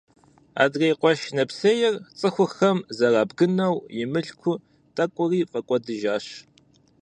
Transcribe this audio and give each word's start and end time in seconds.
Адрей 0.63 0.93
къуэш 0.99 1.21
нэпсейр 1.35 1.95
цӀыхухэм 2.19 2.77
зэрабгынэу, 2.97 3.75
и 4.01 4.03
мылъку 4.11 4.55
тӀэкӀури 4.95 5.47
фӀэкӀуэдыжащ. 5.51 6.25